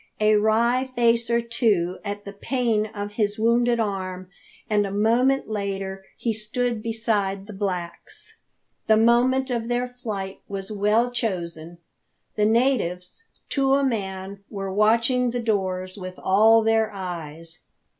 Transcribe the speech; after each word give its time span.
A 0.19 0.35
wry 0.35 0.87
face 0.95 1.29
or 1.29 1.41
two 1.41 1.99
at 2.03 2.25
the 2.25 2.33
pain 2.33 2.87
of 2.87 3.11
his 3.11 3.37
wounded 3.37 3.79
arm, 3.79 4.29
and 4.67 4.83
a 4.83 4.89
moment 4.91 5.47
later 5.47 6.03
he 6.17 6.33
stood 6.33 6.81
beside 6.81 7.45
the 7.45 7.53
blacks. 7.53 8.33
The 8.87 8.97
moment 8.97 9.51
of 9.51 9.67
their 9.67 9.87
flight 9.87 10.39
was 10.47 10.71
well 10.71 11.11
chosen. 11.11 11.77
The 12.35 12.47
natives, 12.47 13.25
to 13.49 13.75
a 13.75 13.83
man, 13.83 14.39
were 14.49 14.73
watching 14.73 15.29
the 15.29 15.39
doors 15.39 15.97
with 15.99 16.15
all 16.17 16.63
their 16.63 16.91
eyes. 16.91 17.59